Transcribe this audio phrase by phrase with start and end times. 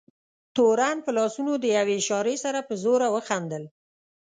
[0.55, 3.63] تورن په لاسونو د یوې اشارې سره په زوره وخندل.